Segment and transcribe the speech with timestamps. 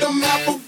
[0.00, 0.59] like a map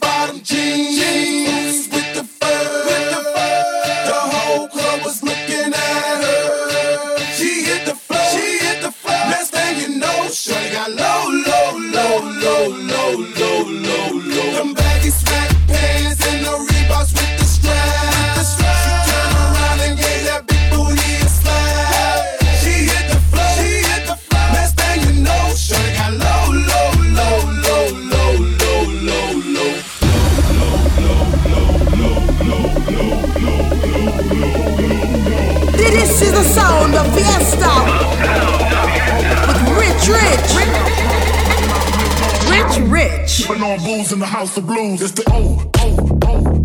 [43.63, 45.01] on booze in the house of blues.
[45.03, 46.62] It's the O O O.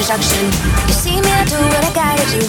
[0.00, 0.46] rejection.
[0.88, 2.42] You see me, I do what I gotta do.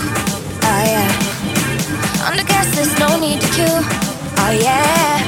[0.63, 2.27] Oh yeah.
[2.27, 3.80] Under gas, there's no need to queue.
[4.44, 5.19] Oh yeah.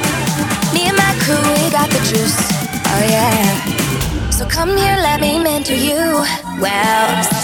[0.72, 2.38] Me and my crew, we got the juice.
[2.92, 4.30] Oh yeah.
[4.30, 6.24] So come here, let me mentor you.
[6.60, 7.43] Well.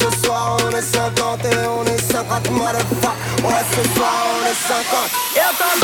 [0.00, 3.16] ce soir on est 50 et on est 50 motherfuck.
[3.44, 5.83] Ouais ce soir on est 50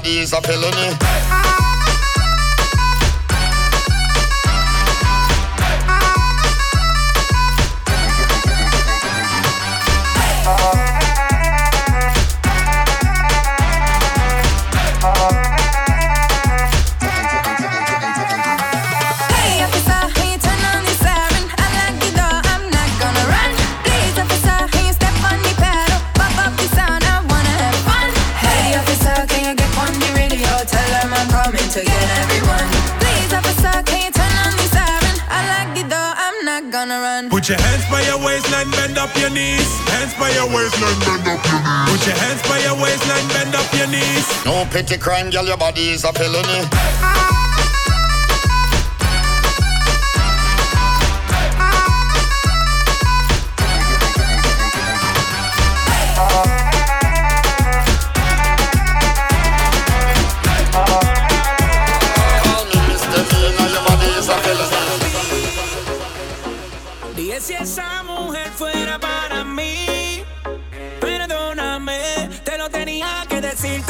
[0.00, 0.77] body is a pillow.
[46.42, 46.68] condones.
[67.40, 70.22] Si esa mujer fuera para mí,
[71.00, 73.82] perdóname, te lo tenía que decir.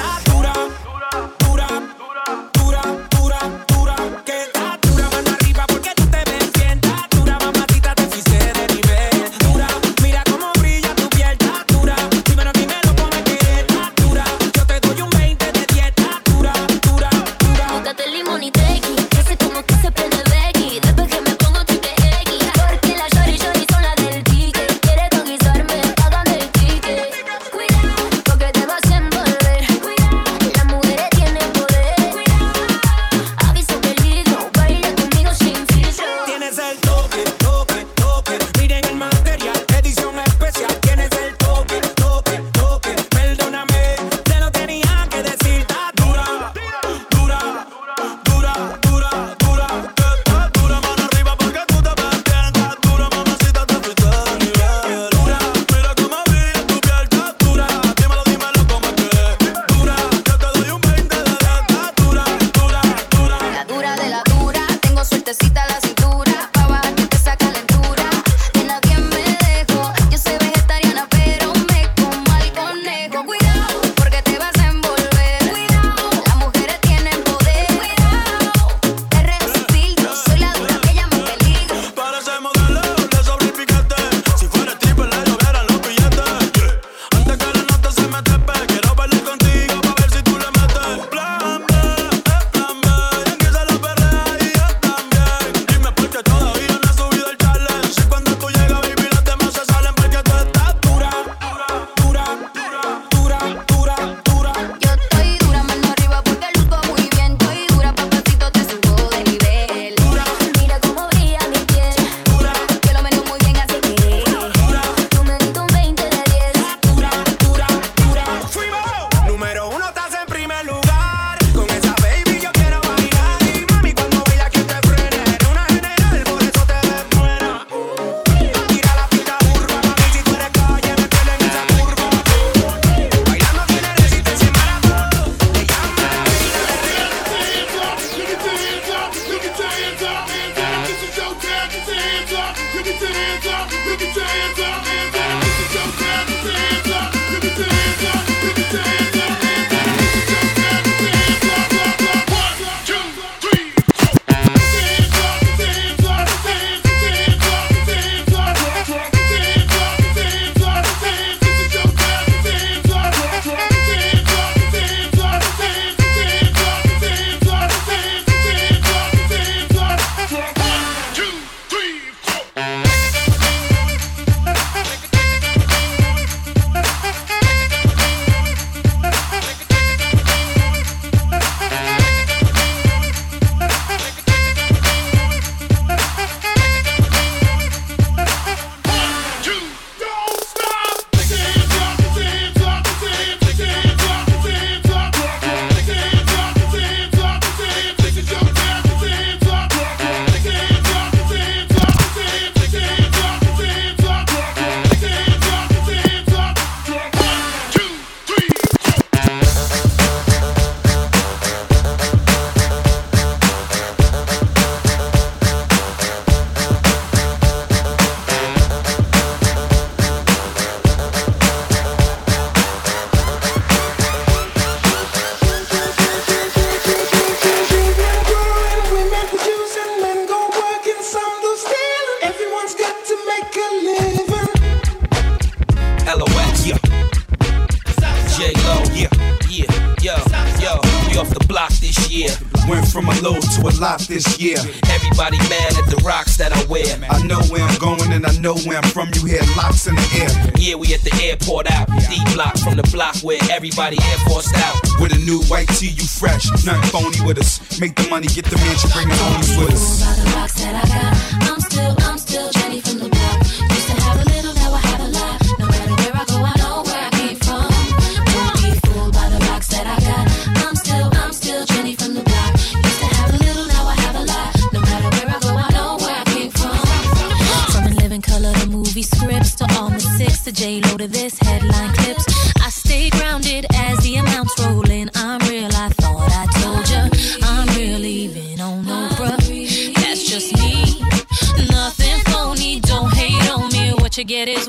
[244.90, 246.84] Everybody mad at the rocks that I wear.
[247.08, 249.10] I know where I'm going and I know where I'm from.
[249.14, 250.30] You hear locks in the air.
[250.58, 251.88] Yeah, we at the airport out.
[252.08, 254.76] D block from the block where everybody air forced out.
[255.00, 256.46] With a new white tee, you fresh.
[256.64, 257.60] Nothing phony with us.
[257.80, 260.02] Make the money, get the mansion, bring the homies with us.
[260.04, 261.48] The rocks that I got.
[261.48, 262.17] I'm still, I'm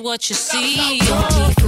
[0.10, 1.59] what you see.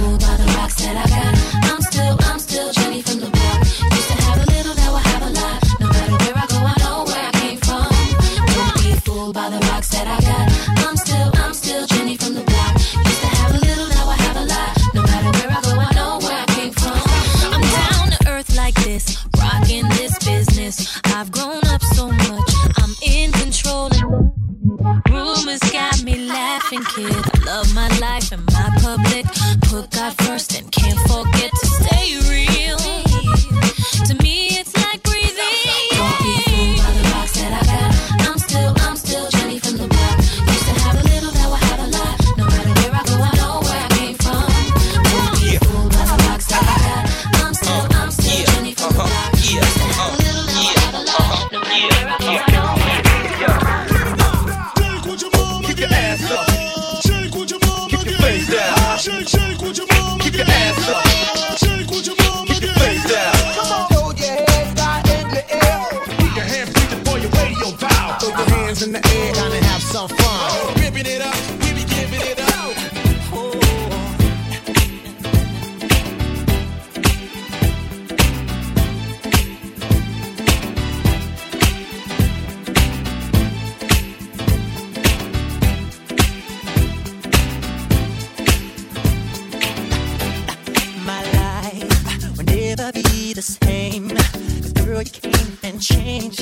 [96.02, 96.41] change.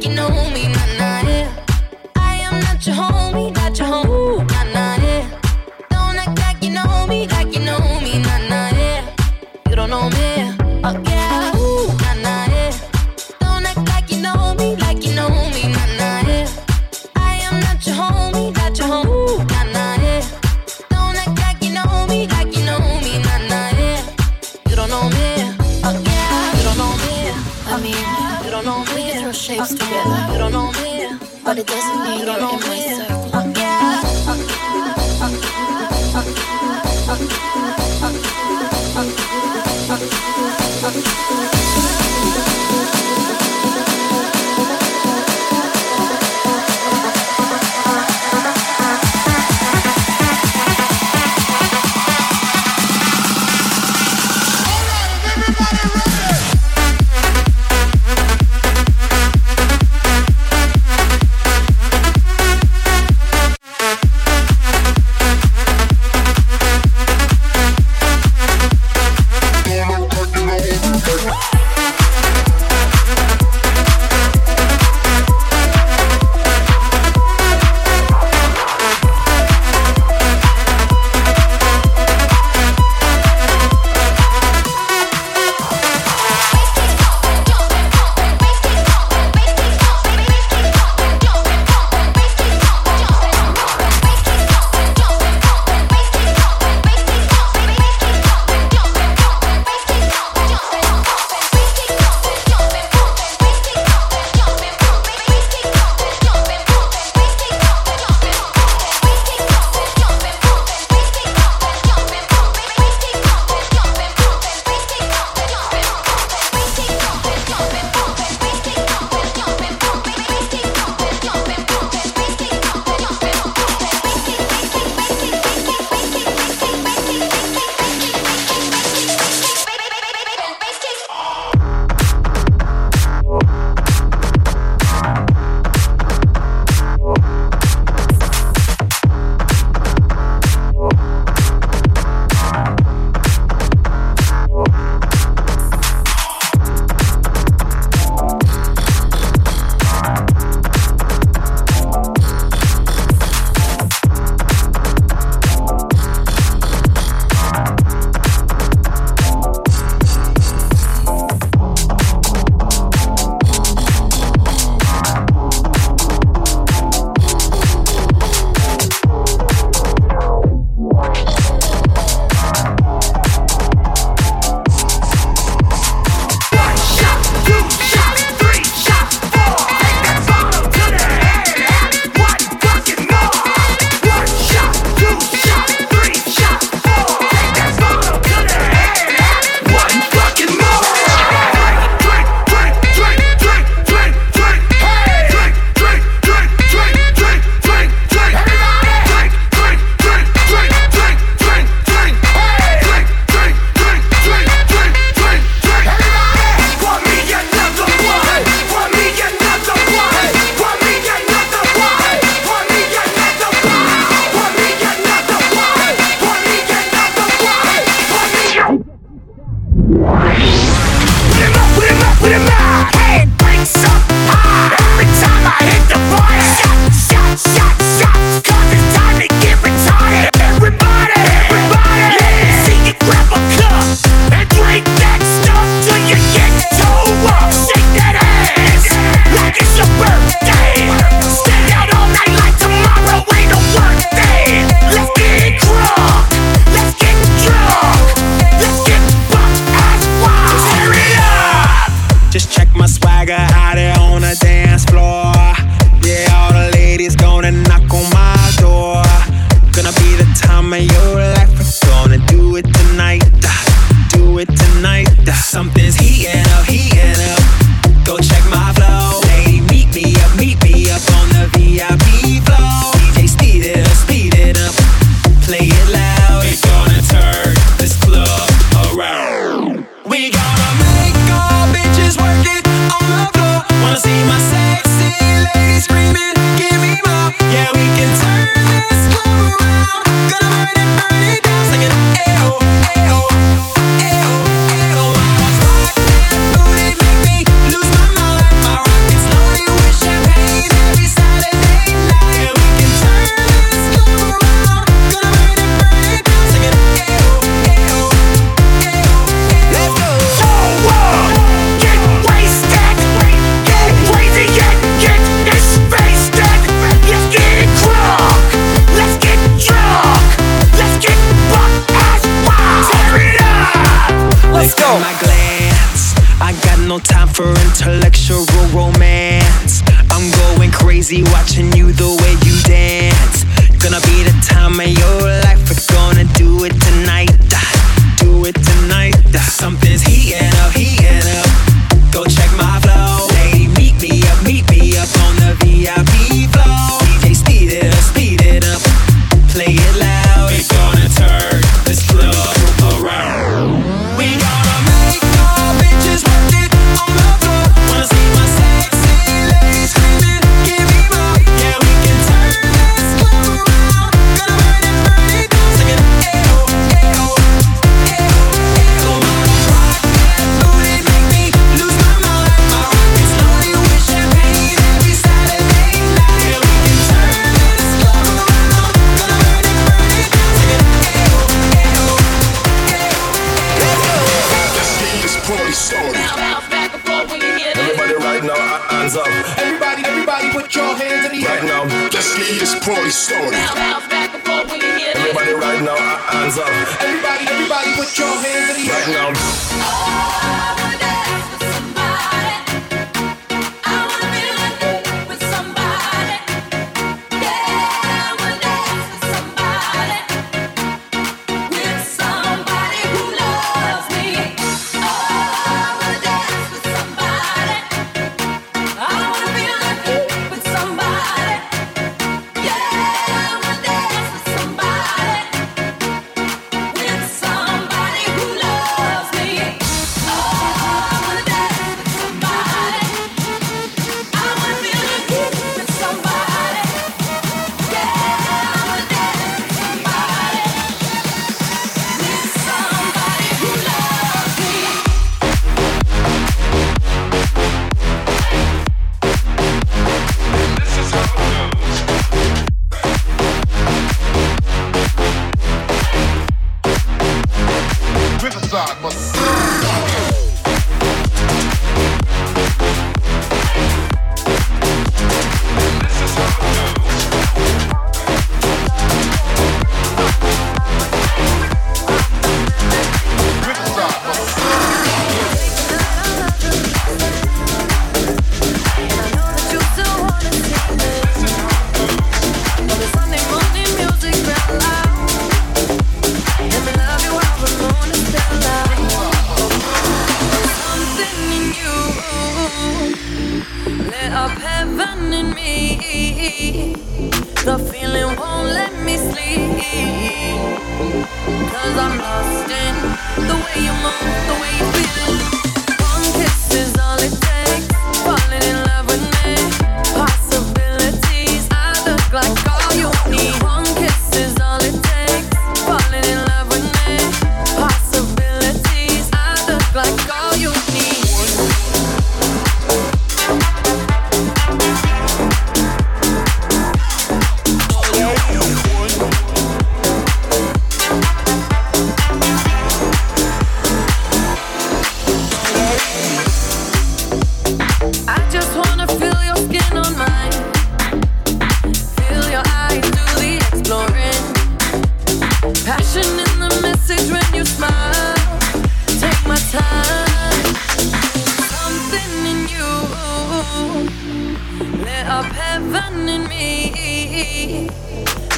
[555.41, 557.87] up heaven in me.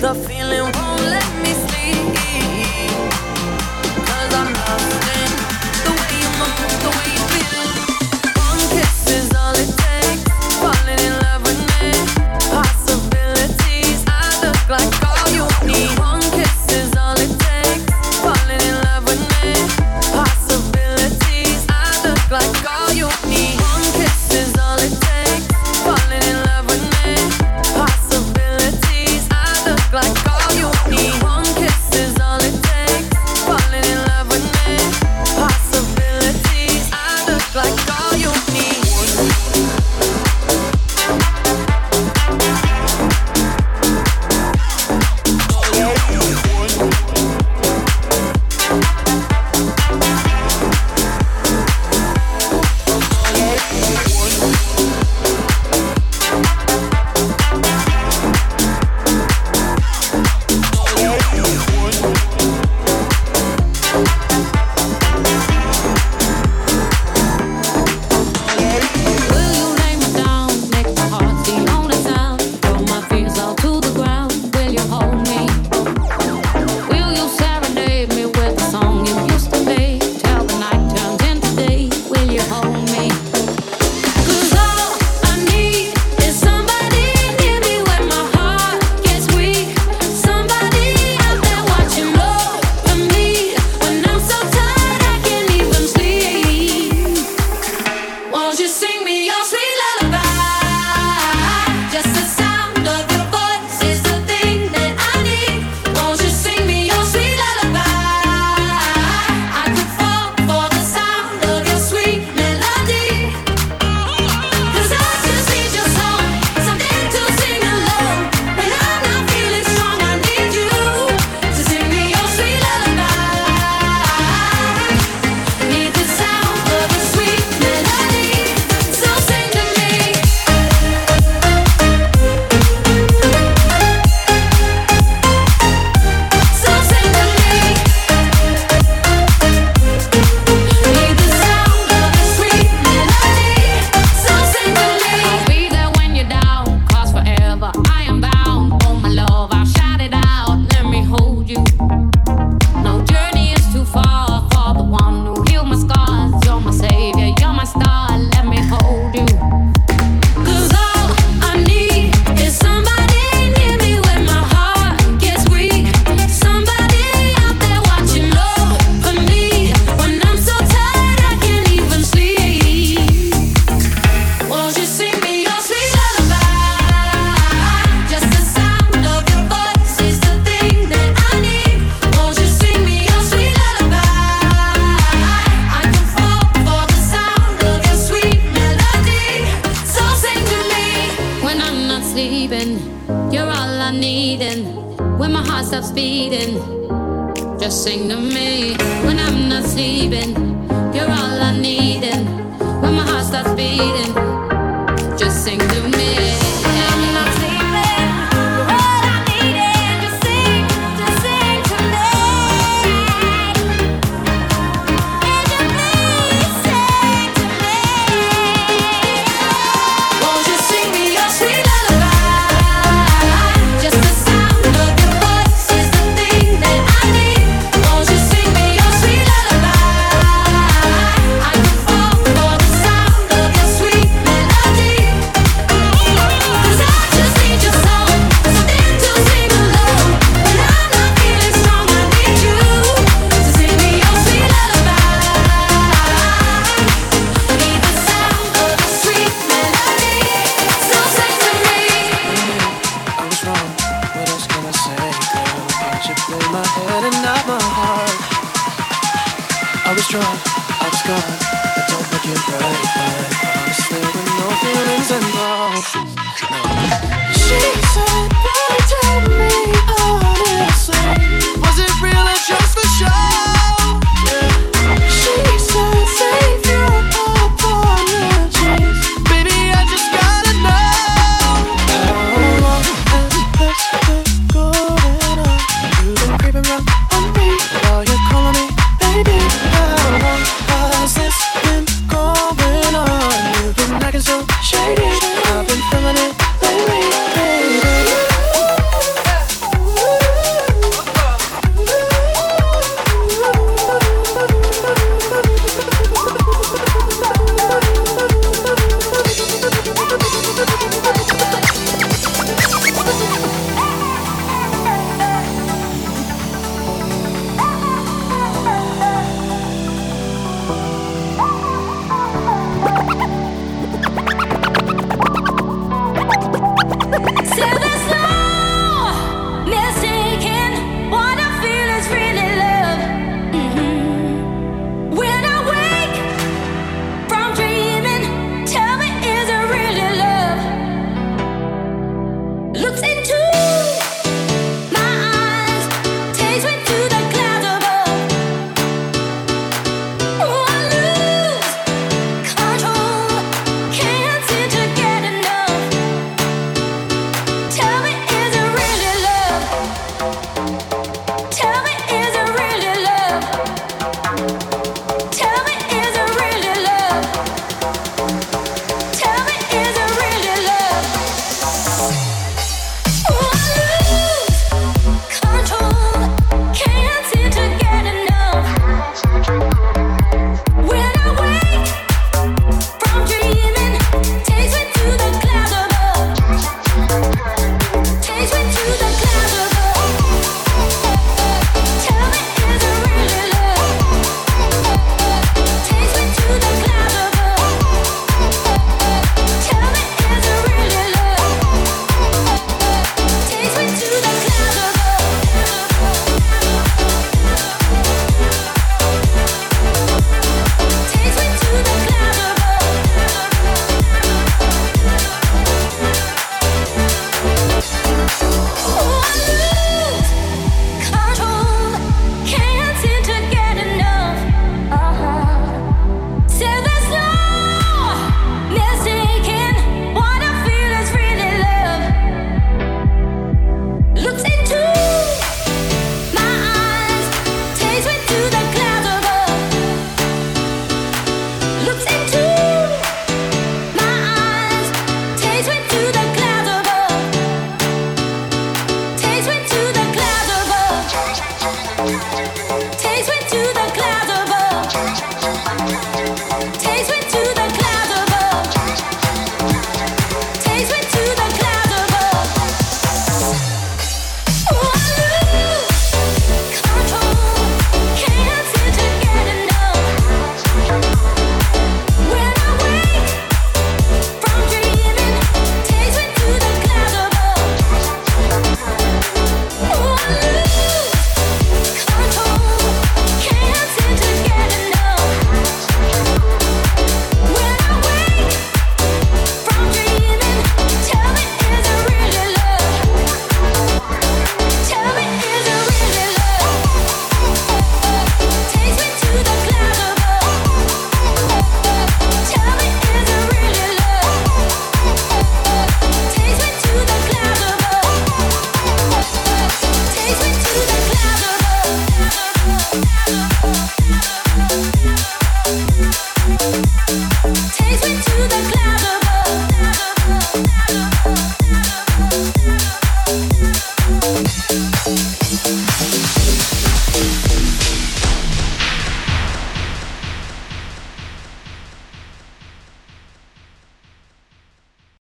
[0.02, 2.16] The feeling won't let me sleep.
[4.06, 5.03] Cause I'm not.